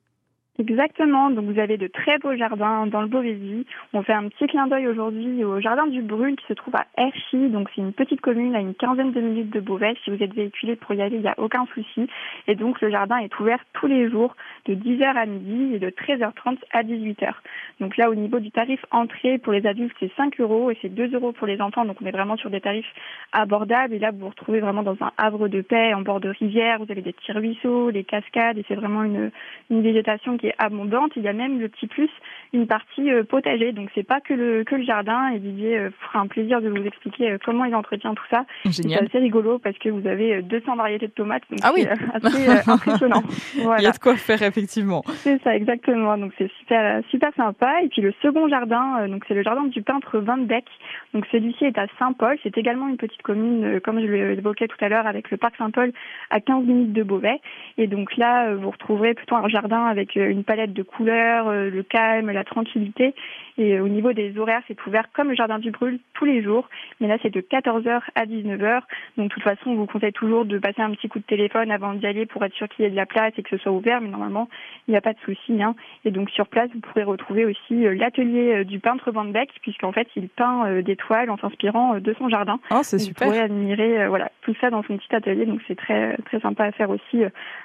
Exactement. 0.61 1.31
Donc 1.31 1.45
vous 1.45 1.59
avez 1.59 1.77
de 1.77 1.87
très 1.87 2.19
beaux 2.19 2.35
jardins 2.35 2.85
dans 2.85 3.01
le 3.01 3.07
Beauvaisis. 3.07 3.65
On 3.93 4.03
fait 4.03 4.13
un 4.13 4.29
petit 4.29 4.45
clin 4.45 4.67
d'œil 4.67 4.87
aujourd'hui 4.87 5.43
au 5.43 5.59
jardin 5.59 5.87
du 5.87 6.03
Brûle 6.03 6.35
qui 6.35 6.45
se 6.45 6.53
trouve 6.53 6.75
à 6.75 6.85
Erchy. 6.97 7.49
Donc 7.49 7.67
c'est 7.73 7.81
une 7.81 7.93
petite 7.93 8.21
commune 8.21 8.55
à 8.55 8.59
une 8.59 8.75
quinzaine 8.75 9.11
de 9.11 9.21
minutes 9.21 9.49
de 9.49 9.59
Beauvais. 9.59 9.95
Si 10.03 10.11
vous 10.11 10.21
êtes 10.21 10.35
véhiculé 10.35 10.75
pour 10.75 10.93
y 10.93 11.01
aller, 11.01 11.15
il 11.15 11.23
n'y 11.23 11.27
a 11.27 11.33
aucun 11.39 11.65
souci. 11.73 12.07
Et 12.47 12.53
donc 12.53 12.79
le 12.79 12.91
jardin 12.91 13.17
est 13.17 13.39
ouvert 13.39 13.57
tous 13.73 13.87
les 13.87 14.07
jours 14.07 14.35
de 14.65 14.75
10h 14.75 15.03
à 15.03 15.25
midi 15.25 15.73
et 15.73 15.79
de 15.79 15.89
13h30 15.89 16.57
à 16.71 16.83
18h. 16.83 17.33
Donc 17.79 17.97
là 17.97 18.11
au 18.11 18.13
niveau 18.13 18.39
du 18.39 18.51
tarif 18.51 18.85
entrée 18.91 19.39
pour 19.39 19.53
les 19.53 19.65
adultes 19.65 19.95
c'est 19.99 20.11
5 20.15 20.39
euros 20.41 20.69
et 20.69 20.77
c'est 20.83 20.93
2 20.93 21.15
euros 21.15 21.31
pour 21.31 21.47
les 21.47 21.59
enfants. 21.59 21.85
Donc 21.85 21.97
on 22.03 22.05
est 22.05 22.11
vraiment 22.11 22.37
sur 22.37 22.51
des 22.51 22.61
tarifs 22.61 22.93
abordables. 23.31 23.95
Et 23.95 23.99
là 23.99 24.11
vous 24.11 24.19
vous 24.19 24.29
retrouvez 24.29 24.59
vraiment 24.59 24.83
dans 24.83 24.97
un 25.01 25.11
havre 25.17 25.47
de 25.47 25.61
paix 25.61 25.95
en 25.95 26.01
bord 26.01 26.19
de 26.19 26.29
rivière. 26.29 26.77
Vous 26.77 26.91
avez 26.91 27.01
des 27.01 27.13
petits 27.13 27.31
ruisseaux, 27.31 27.91
des 27.91 28.03
cascades 28.03 28.59
et 28.59 28.65
c'est 28.67 28.75
vraiment 28.75 29.01
une, 29.01 29.31
une 29.71 29.81
végétation 29.81 30.37
qui 30.37 30.45
est 30.45 30.50
abondante. 30.57 31.11
Il 31.15 31.23
y 31.23 31.27
a 31.27 31.33
même 31.33 31.59
le 31.59 31.69
petit 31.69 31.87
plus, 31.87 32.09
une 32.53 32.67
partie 32.67 33.11
euh, 33.11 33.23
potager. 33.23 33.71
Donc 33.71 33.89
c'est 33.95 34.03
pas 34.03 34.19
que 34.19 34.33
le 34.33 34.63
que 34.63 34.75
le 34.75 34.83
jardin. 34.83 35.29
Et 35.29 35.39
Didier 35.39 35.77
euh, 35.77 35.89
fera 35.99 36.19
un 36.19 36.27
plaisir 36.27 36.61
de 36.61 36.69
vous 36.69 36.85
expliquer 36.85 37.31
euh, 37.31 37.37
comment 37.43 37.65
il 37.65 37.75
entretient 37.75 38.13
tout 38.13 38.23
ça. 38.29 38.45
C'est 38.69 38.93
assez 38.95 39.19
rigolo 39.19 39.59
parce 39.59 39.77
que 39.77 39.89
vous 39.89 40.07
avez 40.07 40.41
200 40.41 40.75
variétés 40.75 41.07
de 41.07 41.13
tomates. 41.13 41.43
Donc 41.49 41.59
ah 41.63 41.71
oui, 41.73 41.85
assez 42.13 42.47
impressionnant. 42.69 43.23
Il 43.55 43.83
y 43.83 43.87
a 43.87 43.91
de 43.91 43.97
quoi 43.97 44.15
faire 44.15 44.41
effectivement. 44.41 45.03
C'est 45.07 45.41
ça 45.43 45.55
exactement. 45.55 46.17
Donc 46.17 46.33
c'est 46.37 46.51
super 46.59 47.01
super 47.09 47.33
sympa. 47.35 47.81
Et 47.83 47.87
puis 47.87 48.01
le 48.01 48.13
second 48.21 48.47
jardin, 48.47 49.07
donc 49.07 49.23
c'est 49.27 49.33
le 49.33 49.43
jardin 49.43 49.63
du 49.63 49.81
peintre 49.81 50.19
Van 50.19 50.37
Beck. 50.37 50.65
Donc 51.13 51.25
celui-ci 51.31 51.65
est 51.65 51.77
à 51.77 51.87
Saint-Paul. 51.99 52.37
C'est 52.43 52.57
également 52.57 52.87
une 52.87 52.97
petite 52.97 53.21
commune, 53.21 53.79
comme 53.81 53.99
je 53.99 54.05
l'évoquais 54.05 54.67
tout 54.67 54.83
à 54.83 54.89
l'heure, 54.89 55.07
avec 55.07 55.31
le 55.31 55.37
parc 55.37 55.55
Saint-Paul 55.57 55.91
à 56.29 56.39
15 56.39 56.65
minutes 56.65 56.93
de 56.93 57.03
Beauvais. 57.03 57.39
Et 57.77 57.87
donc 57.87 58.17
là, 58.17 58.53
vous 58.55 58.71
retrouverez 58.71 59.13
plutôt 59.13 59.35
un 59.35 59.47
jardin 59.47 59.85
avec 59.85 60.15
une 60.31 60.43
palette 60.43 60.73
de 60.73 60.83
couleurs, 60.83 61.47
euh, 61.47 61.69
le 61.69 61.83
calme, 61.83 62.31
la 62.31 62.43
tranquillité. 62.43 63.13
Et 63.57 63.77
euh, 63.77 63.83
au 63.83 63.87
niveau 63.87 64.13
des 64.13 64.37
horaires, 64.37 64.61
c'est 64.67 64.85
ouvert 64.87 65.11
comme 65.13 65.29
le 65.29 65.35
Jardin 65.35 65.59
du 65.59 65.71
Brûle 65.71 65.99
tous 66.13 66.25
les 66.25 66.41
jours. 66.41 66.69
Mais 66.99 67.07
là, 67.07 67.17
c'est 67.21 67.29
de 67.29 67.41
14h 67.41 68.01
à 68.15 68.25
19h. 68.25 68.81
Donc, 69.17 69.29
de 69.29 69.33
toute 69.33 69.43
façon, 69.43 69.71
on 69.71 69.75
vous 69.75 69.85
conseille 69.85 70.13
toujours 70.13 70.45
de 70.45 70.57
passer 70.57 70.81
un 70.81 70.91
petit 70.91 71.09
coup 71.09 71.19
de 71.19 71.25
téléphone 71.25 71.71
avant 71.71 71.93
d'y 71.93 72.05
aller 72.07 72.25
pour 72.25 72.43
être 72.43 72.53
sûr 72.53 72.67
qu'il 72.69 72.83
y 72.83 72.87
ait 72.87 72.91
de 72.91 72.95
la 72.95 73.05
place 73.05 73.33
et 73.37 73.43
que 73.43 73.49
ce 73.49 73.57
soit 73.57 73.71
ouvert. 73.71 74.01
Mais 74.01 74.09
normalement, 74.09 74.49
il 74.87 74.91
n'y 74.91 74.97
a 74.97 75.01
pas 75.01 75.13
de 75.13 75.19
souci. 75.25 75.61
Hein. 75.61 75.75
Et 76.05 76.11
donc, 76.11 76.29
sur 76.29 76.47
place, 76.47 76.69
vous 76.73 76.79
pourrez 76.79 77.03
retrouver 77.03 77.45
aussi 77.45 77.85
euh, 77.85 77.93
l'atelier 77.93 78.63
du 78.65 78.79
peintre 78.79 79.11
Van 79.11 79.25
Beck, 79.25 79.49
puisqu'en 79.61 79.91
fait, 79.91 80.07
il 80.15 80.29
peint 80.29 80.81
des 80.81 80.95
toiles 80.95 81.29
en 81.29 81.37
s'inspirant 81.37 81.99
de 81.99 82.13
son 82.17 82.29
jardin. 82.29 82.59
Oh, 82.71 82.79
c'est 82.83 82.99
super. 82.99 83.27
Vous 83.27 83.33
pourrez 83.33 83.43
admirer 83.43 84.07
voilà, 84.07 84.31
tout 84.41 84.55
ça 84.61 84.69
dans 84.69 84.83
son 84.83 84.97
petit 84.97 85.13
atelier. 85.15 85.45
Donc, 85.45 85.61
c'est 85.67 85.75
très, 85.75 86.17
très 86.25 86.39
sympa 86.39 86.65
à 86.65 86.71
faire 86.71 86.89
aussi 86.89 87.23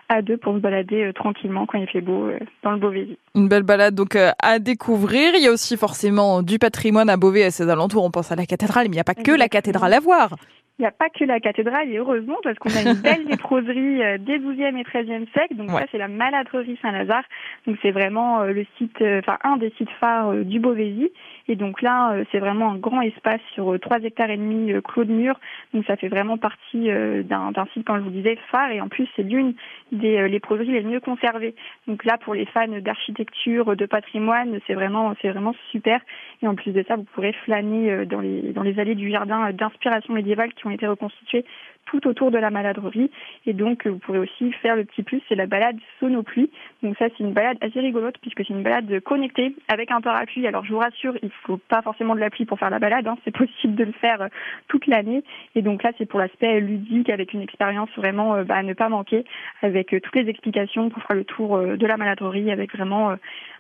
à 0.08 0.22
deux 0.22 0.36
pour 0.36 0.54
se 0.54 0.58
balader 0.58 1.12
tranquillement 1.14 1.66
quand 1.66 1.78
il 1.78 1.88
fait 1.88 2.00
beau 2.00 2.30
dans 2.62 2.72
le 2.72 2.78
Beauvaisis. 2.78 3.18
Une 3.34 3.48
belle 3.48 3.62
balade 3.62 3.94
donc 3.94 4.16
à 4.16 4.58
découvrir. 4.58 5.34
Il 5.34 5.42
y 5.42 5.46
a 5.46 5.52
aussi 5.52 5.76
forcément 5.76 6.42
du 6.42 6.58
patrimoine 6.58 7.08
à 7.08 7.16
Beauvais 7.16 7.40
et 7.40 7.44
à 7.44 7.50
ses 7.50 7.68
alentours. 7.68 8.04
On 8.04 8.10
pense 8.10 8.32
à 8.32 8.36
la 8.36 8.46
cathédrale, 8.46 8.84
mais 8.84 8.94
il 8.94 8.96
n'y 8.96 9.00
a 9.00 9.04
pas 9.04 9.14
que 9.14 9.32
la 9.32 9.48
cathédrale 9.48 9.92
à 9.92 10.00
voir. 10.00 10.36
Il 10.78 10.82
n'y 10.82 10.86
a 10.86 10.90
pas 10.90 11.08
que 11.08 11.24
la 11.24 11.40
cathédrale, 11.40 11.90
et 11.90 11.96
heureusement, 11.96 12.36
parce 12.42 12.58
qu'on 12.58 12.68
a 12.68 12.82
une 12.82 13.00
belle 13.00 13.24
léproserie 13.30 14.02
euh, 14.02 14.18
des 14.18 14.38
12e 14.38 14.76
et 14.76 14.82
13e 14.82 15.26
siècles. 15.32 15.56
Donc, 15.56 15.70
ça, 15.70 15.86
c'est 15.90 15.96
la 15.96 16.08
maladrerie 16.08 16.78
Saint-Lazare. 16.82 17.24
Donc, 17.66 17.78
c'est 17.80 17.92
vraiment 17.92 18.42
euh, 18.42 18.52
le 18.52 18.66
site, 18.76 19.00
euh, 19.00 19.20
enfin, 19.20 19.38
un 19.42 19.56
des 19.56 19.72
sites 19.78 19.90
phares 19.98 20.34
du 20.34 20.60
Beauvaisis. 20.60 21.10
Et 21.48 21.56
donc 21.56 21.82
là, 21.82 22.16
c'est 22.30 22.38
vraiment 22.38 22.72
un 22.72 22.76
grand 22.76 23.00
espace 23.00 23.40
sur 23.54 23.78
3 23.78 24.00
hectares 24.00 24.30
et 24.30 24.36
demi 24.36 24.72
clos 24.82 25.04
de 25.04 25.12
mur. 25.12 25.38
Donc, 25.72 25.84
ça 25.86 25.96
fait 25.96 26.08
vraiment 26.08 26.38
partie 26.38 26.88
d'un 27.24 27.52
site, 27.72 27.86
comme 27.86 27.98
je 27.98 28.02
vous 28.02 28.10
disais, 28.10 28.36
phare. 28.50 28.70
Et 28.70 28.80
en 28.80 28.88
plus, 28.88 29.08
c'est 29.14 29.22
l'une 29.22 29.54
des 29.92 30.28
léproseries 30.28 30.72
les 30.72 30.82
mieux 30.82 31.00
conservées. 31.00 31.54
Donc 31.86 32.04
là, 32.04 32.18
pour 32.18 32.34
les 32.34 32.46
fans 32.46 32.66
d'architecture, 32.80 33.76
de 33.76 33.86
patrimoine, 33.86 34.58
c'est 34.66 34.74
vraiment, 34.74 35.14
c'est 35.22 35.30
vraiment 35.30 35.54
super. 35.70 36.00
Et 36.42 36.48
en 36.48 36.54
plus 36.54 36.72
de 36.72 36.84
ça, 36.86 36.96
vous 36.96 37.06
pourrez 37.14 37.32
flâner 37.44 38.06
dans 38.06 38.20
les, 38.20 38.52
dans 38.52 38.62
les 38.62 38.78
allées 38.78 38.94
du 38.94 39.10
jardin 39.10 39.52
d'inspiration 39.52 40.14
médiévale 40.14 40.52
qui 40.54 40.66
ont 40.66 40.70
été 40.70 40.86
reconstitués 40.86 41.44
tout 41.86 42.06
autour 42.06 42.30
de 42.30 42.38
la 42.38 42.50
maladrerie. 42.50 43.10
Et 43.46 43.52
donc, 43.52 43.86
vous 43.86 43.98
pourrez 43.98 44.18
aussi 44.18 44.52
faire 44.52 44.76
le 44.76 44.84
petit 44.84 45.02
plus, 45.02 45.22
c'est 45.28 45.34
la 45.34 45.46
balade 45.46 45.76
sonopluie. 46.00 46.50
Donc 46.82 46.96
ça, 46.98 47.06
c'est 47.08 47.24
une 47.24 47.32
balade 47.32 47.58
assez 47.60 47.80
rigolote 47.80 48.16
puisque 48.20 48.38
c'est 48.38 48.52
une 48.52 48.62
balade 48.62 49.00
connectée 49.00 49.54
avec 49.68 49.90
un 49.90 50.00
parapluie. 50.00 50.46
Alors, 50.46 50.64
je 50.64 50.72
vous 50.72 50.78
rassure, 50.78 51.14
il 51.22 51.30
faut 51.44 51.56
pas 51.56 51.82
forcément 51.82 52.14
de 52.14 52.20
la 52.20 52.30
pluie 52.30 52.44
pour 52.44 52.58
faire 52.58 52.70
la 52.70 52.78
balade. 52.78 53.06
Hein. 53.06 53.16
C'est 53.24 53.34
possible 53.34 53.74
de 53.74 53.84
le 53.84 53.92
faire 53.92 54.22
euh, 54.22 54.28
toute 54.68 54.86
l'année. 54.86 55.22
Et 55.54 55.62
donc 55.62 55.82
là, 55.82 55.92
c'est 55.98 56.06
pour 56.06 56.18
l'aspect 56.18 56.60
ludique 56.60 57.10
avec 57.10 57.32
une 57.32 57.42
expérience 57.42 57.90
vraiment 57.96 58.34
euh, 58.34 58.44
bah, 58.44 58.56
à 58.56 58.62
ne 58.62 58.74
pas 58.74 58.88
manquer 58.88 59.24
avec 59.62 59.94
euh, 59.94 60.00
toutes 60.00 60.16
les 60.16 60.28
explications 60.28 60.90
pour 60.90 61.02
faire 61.04 61.16
le 61.16 61.24
tour 61.24 61.58
de 61.58 61.86
la 61.86 61.96
maladrerie 61.96 62.50
avec 62.50 62.74
vraiment 62.74 63.16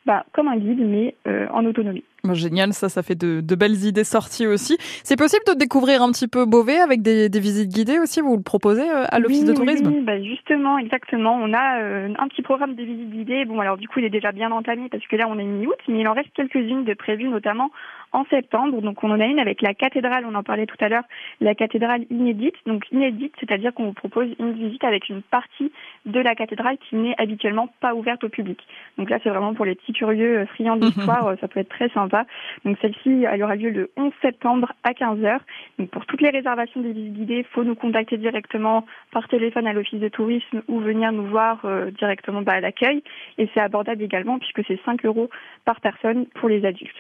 bah, 0.06 0.24
comme 0.32 0.48
un 0.48 0.56
guide, 0.56 0.80
mais 0.80 1.14
en 1.50 1.64
autonomie. 1.64 2.04
Génial, 2.34 2.72
ça, 2.72 2.88
ça 2.88 3.02
fait 3.02 3.14
de, 3.14 3.54
belles 3.54 3.84
idées 3.84 4.04
sorties 4.04 4.46
aussi. 4.46 4.76
C'est 5.04 5.16
possible 5.16 5.44
de 5.46 5.54
découvrir 5.54 6.02
un 6.02 6.10
petit 6.10 6.28
peu 6.28 6.44
Beauvais 6.44 6.78
avec 6.78 7.02
des, 7.02 7.28
visites 7.38 7.70
guidées 7.70 7.98
aussi, 7.98 8.20
vous 8.20 8.36
le 8.36 8.42
proposez 8.42 8.88
euh, 8.88 9.04
à 9.08 9.18
l'Office 9.18 9.44
de 9.44 9.52
tourisme? 9.52 9.86
Oui, 9.88 10.00
bah 10.02 10.20
justement, 10.22 10.78
exactement. 10.78 11.38
On 11.40 11.52
a 11.52 11.80
euh, 11.80 12.08
un 12.18 12.28
petit 12.28 12.42
programme 12.42 12.74
de 12.74 12.82
visites 12.82 13.10
guidées. 13.10 13.44
Bon, 13.44 13.60
alors 13.60 13.76
du 13.76 13.88
coup, 13.88 14.00
il 14.00 14.04
est 14.04 14.10
déjà 14.10 14.32
bien 14.32 14.50
entamé 14.50 14.88
parce 14.90 15.06
que 15.06 15.16
là, 15.16 15.26
on 15.28 15.38
est 15.38 15.44
mi-août, 15.44 15.76
mais 15.88 16.00
il 16.00 16.08
en 16.08 16.14
reste 16.14 16.30
quelques-unes 16.34 16.84
de 16.84 16.94
prévues, 16.94 17.28
notamment 17.28 17.70
en 18.12 18.24
septembre. 18.26 18.80
Donc 18.80 19.02
on 19.04 19.10
en 19.10 19.20
a 19.20 19.26
une 19.26 19.38
avec 19.38 19.62
la 19.62 19.74
cathédrale, 19.74 20.24
on 20.28 20.34
en 20.34 20.42
parlait 20.42 20.66
tout 20.66 20.76
à 20.80 20.88
l'heure, 20.88 21.04
la 21.40 21.54
cathédrale 21.54 22.04
inédite. 22.10 22.54
Donc 22.66 22.84
inédite, 22.90 23.32
c'est-à-dire 23.40 23.74
qu'on 23.74 23.86
vous 23.86 23.92
propose 23.92 24.28
une 24.38 24.52
visite 24.52 24.84
avec 24.84 25.08
une 25.08 25.22
partie 25.22 25.70
de 26.06 26.20
la 26.20 26.34
cathédrale 26.34 26.78
qui 26.78 26.96
n'est 26.96 27.14
habituellement 27.18 27.68
pas 27.80 27.94
ouverte 27.94 28.24
au 28.24 28.28
public. 28.28 28.58
Donc 28.96 29.10
là, 29.10 29.18
c'est 29.22 29.28
vraiment 29.28 29.54
pour 29.54 29.64
les 29.64 29.74
petits 29.74 29.92
curieux 29.92 30.38
euh, 30.38 30.46
friands 30.46 30.76
d'histoire, 30.76 31.34
ça 31.40 31.48
peut 31.48 31.60
être 31.60 31.68
très 31.68 31.88
sympa. 31.90 32.26
Donc 32.64 32.78
celle-ci, 32.80 33.24
elle 33.30 33.42
aura 33.42 33.56
lieu 33.56 33.70
le 33.70 33.90
11 33.96 34.12
septembre 34.22 34.72
à 34.84 34.92
15h. 34.92 35.38
Donc 35.78 35.90
pour 35.90 36.06
toutes 36.06 36.22
les 36.22 36.30
réservations 36.30 36.80
des 36.80 36.92
visites 36.92 37.14
guidées, 37.14 37.38
il 37.38 37.44
faut 37.52 37.64
nous 37.64 37.74
contacter 37.74 38.16
directement 38.16 38.86
par 39.12 39.28
téléphone 39.28 39.66
à 39.66 39.72
l'office 39.72 40.00
de 40.00 40.08
tourisme 40.08 40.62
ou 40.68 40.80
venir 40.80 41.12
nous 41.12 41.26
voir 41.26 41.60
euh, 41.64 41.90
directement 41.90 42.42
bah, 42.42 42.52
à 42.52 42.60
l'accueil. 42.60 43.02
Et 43.38 43.48
c'est 43.52 43.60
abordable 43.60 44.02
également 44.02 44.38
puisque 44.38 44.64
c'est 44.66 44.80
5 44.84 45.04
euros 45.04 45.28
par 45.64 45.80
personne 45.80 46.26
pour 46.26 46.48
les 46.48 46.64
adultes. 46.64 46.96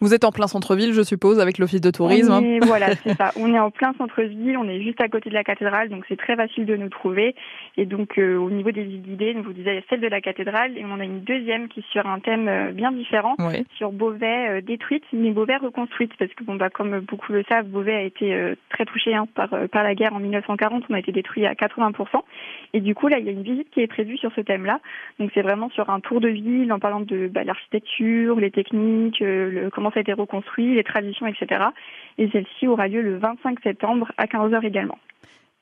Vous 0.00 0.14
êtes 0.14 0.24
en 0.24 0.30
plein 0.30 0.46
centre-ville, 0.46 0.92
je 0.92 1.02
suppose, 1.02 1.40
avec 1.40 1.58
l'office 1.58 1.80
de 1.80 1.90
tourisme. 1.90 2.30
Hein. 2.30 2.58
voilà, 2.62 2.94
c'est 2.94 3.14
ça. 3.14 3.32
On 3.36 3.52
est 3.52 3.58
en 3.58 3.70
plein 3.70 3.92
centre-ville, 3.98 4.56
on 4.56 4.68
est 4.68 4.80
juste 4.80 5.00
à 5.00 5.08
côté 5.08 5.28
de 5.28 5.34
la 5.34 5.42
cathédrale, 5.42 5.88
donc 5.88 6.04
c'est 6.08 6.16
très 6.16 6.36
facile 6.36 6.66
de 6.66 6.76
nous 6.76 6.88
trouver. 6.88 7.34
Et 7.76 7.84
donc, 7.84 8.16
euh, 8.18 8.36
au 8.36 8.50
niveau 8.50 8.70
des 8.70 8.84
idées, 8.84 9.34
je 9.34 9.40
vous 9.40 9.52
disais 9.52 9.82
celle 9.90 10.00
de 10.00 10.06
la 10.06 10.20
cathédrale, 10.20 10.78
et 10.78 10.84
on 10.84 11.00
a 11.00 11.04
une 11.04 11.20
deuxième 11.20 11.68
qui 11.68 11.80
est 11.80 11.90
sur 11.90 12.06
un 12.06 12.20
thème 12.20 12.48
euh, 12.48 12.70
bien 12.70 12.92
différent, 12.92 13.36
sur 13.76 13.90
Beauvais 13.90 14.48
euh, 14.48 14.60
détruite, 14.60 15.04
mais 15.12 15.30
Beauvais 15.30 15.56
reconstruite, 15.56 16.12
parce 16.16 16.32
que 16.32 16.44
bon, 16.44 16.54
bah, 16.54 16.70
comme 16.70 17.00
beaucoup 17.00 17.32
le 17.32 17.42
savent, 17.48 17.66
Beauvais 17.66 17.94
a 17.94 18.02
été 18.02 18.54
très 18.70 18.84
touché 18.84 19.14
hein, 19.14 19.26
par, 19.34 19.48
par 19.72 19.82
la 19.82 19.94
guerre 19.94 20.14
en 20.14 20.20
1940, 20.20 20.84
on 20.88 20.94
a 20.94 20.98
été 21.00 21.10
détruit 21.10 21.44
à 21.44 21.54
80%. 21.54 22.22
Et 22.74 22.80
du 22.80 22.94
coup, 22.94 23.08
là, 23.08 23.18
il 23.18 23.26
y 23.26 23.28
a 23.28 23.32
une 23.32 23.42
visite 23.42 23.70
qui 23.70 23.80
est 23.80 23.86
prévue 23.86 24.16
sur 24.18 24.30
ce 24.34 24.40
thème-là. 24.40 24.80
Donc, 25.18 25.30
c'est 25.34 25.42
vraiment 25.42 25.70
sur 25.70 25.90
un 25.90 26.00
tour 26.00 26.20
de 26.20 26.28
ville, 26.28 26.72
en 26.72 26.78
parlant 26.78 27.00
de 27.00 27.28
bah, 27.28 27.44
l'architecture, 27.44 28.38
les 28.38 28.50
techniques, 28.50 29.20
le, 29.20 29.70
comment 29.72 29.87
ça 29.90 29.98
a 29.98 30.00
été 30.00 30.12
reconstruit, 30.12 30.74
les 30.74 30.84
traditions, 30.84 31.26
etc. 31.26 31.64
Et 32.18 32.28
celle-ci 32.30 32.66
aura 32.66 32.88
lieu 32.88 33.02
le 33.02 33.18
25 33.18 33.60
septembre 33.60 34.10
à 34.16 34.26
15h 34.26 34.64
également. 34.64 34.98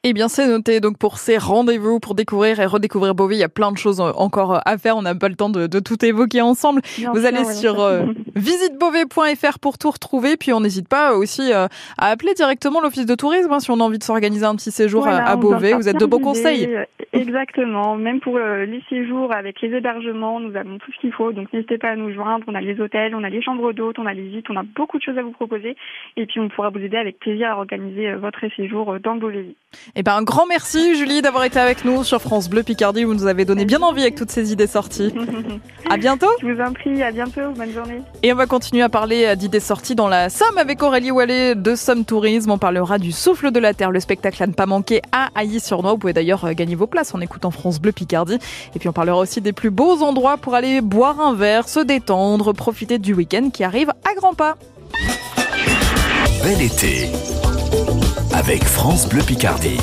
Eh 0.08 0.12
bien, 0.12 0.28
c'est 0.28 0.46
noté. 0.46 0.78
Donc, 0.78 0.98
pour 0.98 1.18
ces 1.18 1.36
rendez-vous, 1.36 1.98
pour 1.98 2.14
découvrir 2.14 2.60
et 2.60 2.66
redécouvrir 2.66 3.16
Beauvais, 3.16 3.34
il 3.34 3.40
y 3.40 3.42
a 3.42 3.48
plein 3.48 3.72
de 3.72 3.76
choses 3.76 4.00
encore 4.00 4.60
à 4.64 4.78
faire. 4.78 4.96
On 4.96 5.02
n'a 5.02 5.16
pas 5.16 5.28
le 5.28 5.34
temps 5.34 5.50
de, 5.50 5.66
tout 5.80 6.04
évoquer 6.04 6.42
ensemble. 6.42 6.80
Vous 7.12 7.26
allez 7.26 7.42
sur 7.42 7.80
euh, 7.80 8.04
visitebeauvais.fr 8.36 9.58
pour 9.58 9.78
tout 9.78 9.90
retrouver. 9.90 10.36
Puis, 10.36 10.52
on 10.52 10.60
n'hésite 10.60 10.88
pas 10.88 11.16
aussi 11.16 11.52
euh, 11.52 11.66
à 11.98 12.10
appeler 12.10 12.34
directement 12.34 12.80
l'office 12.80 13.04
de 13.04 13.16
tourisme 13.16 13.52
hein, 13.52 13.58
si 13.58 13.72
on 13.72 13.80
a 13.80 13.82
envie 13.82 13.98
de 13.98 14.04
s'organiser 14.04 14.44
un 14.44 14.54
petit 14.54 14.70
séjour 14.70 15.08
à, 15.08 15.34
Beauvais. 15.34 15.72
Vous 15.72 15.88
êtes 15.88 15.98
de 15.98 16.06
bons 16.06 16.20
conseils. 16.20 16.68
Exactement. 17.12 17.96
Même 17.96 18.20
pour 18.20 18.36
euh, 18.36 18.64
les 18.64 18.82
séjours 18.88 19.34
avec 19.34 19.60
les 19.60 19.75
hébergements, 19.75 20.38
nous 20.38 20.54
avons 20.54 20.78
tout 20.78 20.92
ce 20.92 21.00
qu'il 21.00 21.12
faut. 21.12 21.32
Donc, 21.32 21.52
n'hésitez 21.52 21.78
pas 21.78 21.90
à 21.90 21.96
nous 21.96 22.14
joindre. 22.14 22.44
On 22.46 22.54
a 22.54 22.60
les 22.60 22.80
hôtels, 22.80 23.16
on 23.16 23.25
a 23.25 23.28
les 23.28 23.42
chambres 23.42 23.72
d'hôtes, 23.72 23.98
on 23.98 24.06
a 24.06 24.14
les 24.14 24.22
visites, 24.22 24.48
on 24.50 24.56
a 24.56 24.62
beaucoup 24.62 24.98
de 24.98 25.02
choses 25.02 25.18
à 25.18 25.22
vous 25.22 25.32
proposer. 25.32 25.75
Et 26.16 26.26
puis, 26.26 26.38
on 26.38 26.48
pourra 26.48 26.70
vous 26.70 26.78
aider 26.78 26.96
avec 26.96 27.18
plaisir 27.18 27.50
à 27.50 27.56
organiser 27.56 28.14
votre 28.14 28.46
séjour 28.54 29.00
dans 29.02 29.14
le 29.14 29.20
Beauvais. 29.20 29.56
Eh 29.98 30.02
ben, 30.02 30.14
un 30.14 30.22
grand 30.22 30.44
merci, 30.44 30.94
Julie, 30.94 31.22
d'avoir 31.22 31.44
été 31.44 31.58
avec 31.58 31.86
nous 31.86 32.04
sur 32.04 32.20
France 32.20 32.50
Bleu 32.50 32.62
Picardie. 32.62 33.04
Vous 33.04 33.14
nous 33.14 33.26
avez 33.26 33.46
donné 33.46 33.64
bien 33.64 33.80
envie 33.80 34.02
avec 34.02 34.14
toutes 34.14 34.30
ces 34.30 34.52
idées 34.52 34.66
sorties. 34.66 35.14
à 35.90 35.96
bientôt. 35.96 36.26
Je 36.42 36.48
vous 36.48 36.60
en 36.60 36.70
prie, 36.74 37.02
à 37.02 37.10
bientôt. 37.10 37.50
Bonne 37.56 37.72
journée. 37.72 38.02
Et 38.22 38.30
on 38.30 38.36
va 38.36 38.44
continuer 38.44 38.82
à 38.82 38.90
parler 38.90 39.24
euh, 39.24 39.34
d'idées 39.36 39.58
sorties 39.58 39.94
dans 39.94 40.06
la 40.06 40.28
Somme 40.28 40.58
avec 40.58 40.82
Aurélie 40.82 41.10
Wallet 41.10 41.54
de 41.54 41.74
Somme 41.74 42.04
Tourisme. 42.04 42.50
On 42.50 42.58
parlera 42.58 42.98
du 42.98 43.10
Souffle 43.10 43.50
de 43.50 43.58
la 43.58 43.72
Terre, 43.72 43.90
le 43.90 44.00
spectacle 44.00 44.42
à 44.42 44.46
ne 44.46 44.52
pas 44.52 44.66
manquer 44.66 45.00
à 45.12 45.30
Ailly-sur-Noix. 45.34 45.92
Vous 45.92 45.98
pouvez 45.98 46.12
d'ailleurs 46.12 46.44
euh, 46.44 46.52
gagner 46.52 46.74
vos 46.74 46.86
places 46.86 47.14
en 47.14 47.22
écoutant 47.22 47.50
France 47.50 47.80
Bleu 47.80 47.92
Picardie. 47.92 48.38
Et 48.74 48.78
puis 48.78 48.90
on 48.90 48.92
parlera 48.92 49.16
aussi 49.16 49.40
des 49.40 49.54
plus 49.54 49.70
beaux 49.70 50.02
endroits 50.02 50.36
pour 50.36 50.54
aller 50.54 50.82
boire 50.82 51.20
un 51.20 51.32
verre, 51.32 51.70
se 51.70 51.80
détendre, 51.80 52.52
profiter 52.52 52.98
du 52.98 53.14
week-end 53.14 53.48
qui 53.48 53.64
arrive 53.64 53.88
à 54.04 54.14
grands 54.14 54.34
pas. 54.34 54.56
Bel 56.42 56.60
été 56.60 57.08
avec 58.36 58.64
France 58.64 59.08
Bleu 59.08 59.22
Picardie. 59.22 59.78